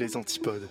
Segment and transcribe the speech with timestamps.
[0.00, 0.68] les antipodes.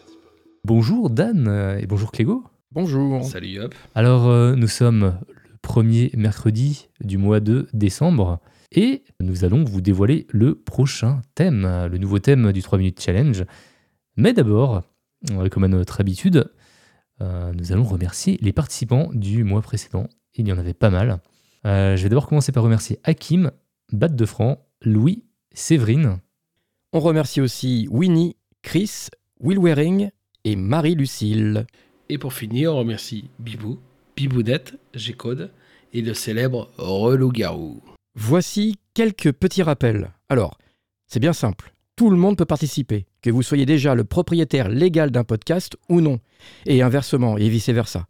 [0.65, 2.43] Bonjour Dan euh, et bonjour Clégo.
[2.71, 3.23] Bonjour.
[3.23, 3.73] Salut Hop.
[3.95, 8.39] Alors euh, nous sommes le premier mercredi du mois de décembre
[8.71, 13.45] et nous allons vous dévoiler le prochain thème, le nouveau thème du 3 minutes challenge.
[14.17, 14.83] Mais d'abord,
[15.31, 16.51] euh, comme à notre habitude,
[17.21, 20.07] euh, nous allons remercier les participants du mois précédent.
[20.33, 21.19] Il y en avait pas mal.
[21.65, 23.51] Euh, je vais d'abord commencer par remercier Hakim,
[23.91, 25.23] Bat de Franc, Louis,
[25.53, 26.19] Séverine.
[26.93, 29.09] On remercie aussi Winnie, Chris,
[29.41, 30.09] Will Waring
[30.43, 31.65] et Marie-Lucille.
[32.09, 33.79] Et pour finir, on remercie Bibou,
[34.17, 35.51] Bibounette, G-Code
[35.93, 37.81] et le célèbre Relou Garou.
[38.15, 40.11] Voici quelques petits rappels.
[40.27, 40.57] Alors,
[41.07, 41.73] c'est bien simple.
[41.95, 46.01] Tout le monde peut participer, que vous soyez déjà le propriétaire légal d'un podcast ou
[46.01, 46.19] non,
[46.65, 48.07] et inversement, et vice-versa.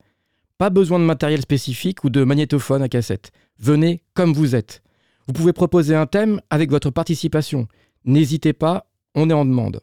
[0.58, 3.32] Pas besoin de matériel spécifique ou de magnétophone à cassette.
[3.60, 4.82] Venez comme vous êtes.
[5.28, 7.68] Vous pouvez proposer un thème avec votre participation.
[8.04, 9.82] N'hésitez pas, on est en demande.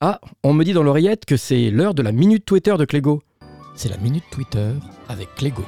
[0.00, 3.20] Ah, on me dit dans l'oreillette que c'est l'heure de la minute Twitter de Clégo.
[3.74, 4.70] C'est la minute Twitter
[5.08, 5.64] avec Clégo.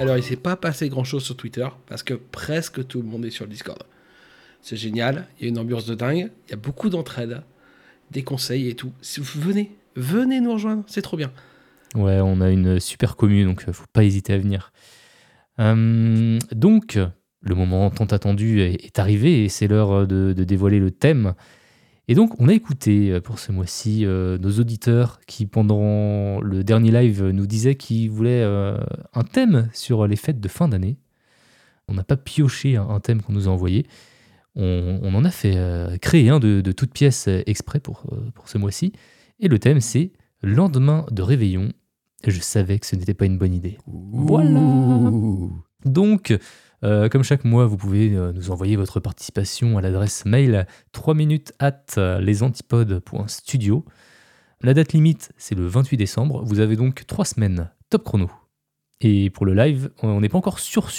[0.00, 3.24] Alors, il s'est pas passé grand chose sur Twitter parce que presque tout le monde
[3.24, 3.80] est sur le Discord.
[4.60, 7.42] C'est génial, il y a une ambiance de dingue, il y a beaucoup d'entraide,
[8.10, 8.92] des conseils et tout.
[9.02, 11.30] Si vous venez, venez nous rejoindre, c'est trop bien.
[11.94, 14.72] Ouais, on a une super commune, donc faut pas hésiter à venir.
[15.60, 16.98] Euh, donc,
[17.40, 21.34] le moment tant attendu est, est arrivé et c'est l'heure de, de dévoiler le thème.
[22.08, 26.64] Et donc, on a écouté euh, pour ce mois-ci euh, nos auditeurs qui, pendant le
[26.64, 28.76] dernier live, nous disaient qu'ils voulaient euh,
[29.14, 30.96] un thème sur les fêtes de fin d'année.
[31.88, 33.86] On n'a pas pioché un, un thème qu'on nous a envoyé.
[34.54, 38.04] On, on en a fait euh, créer un de, de toutes pièces euh, exprès pour,
[38.12, 38.92] euh, pour ce mois-ci.
[39.40, 41.70] Et le thème, c'est lendemain de réveillon.
[42.26, 43.78] Je savais que ce n'était pas une bonne idée.
[43.86, 44.60] Voilà.
[45.84, 46.36] Donc,
[46.84, 51.14] euh, comme chaque mois, vous pouvez euh, nous envoyer votre participation à l'adresse mail 3
[51.14, 53.84] minutes at lesantipodes.studio.
[54.62, 56.44] La date limite, c'est le 28 décembre.
[56.44, 58.30] Vous avez donc 3 semaines top chrono.
[59.00, 60.90] Et pour le live, on n'est pas encore sûr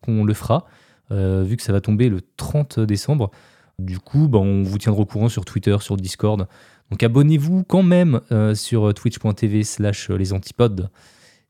[0.00, 0.66] qu'on le fera,
[1.10, 3.30] euh, vu que ça va tomber le 30 décembre.
[3.78, 6.48] Du coup, bah, on vous tiendra au courant sur Twitter, sur Discord.
[6.90, 10.90] Donc abonnez-vous quand même euh, sur twitch.tv slash les antipodes.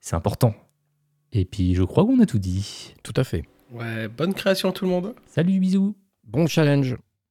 [0.00, 0.54] C'est important.
[1.32, 2.94] Et puis je crois qu'on a tout dit.
[3.04, 3.44] Tout à fait.
[3.70, 5.14] Ouais, bonne création tout le monde.
[5.26, 6.96] Salut, bisous Bon challenge.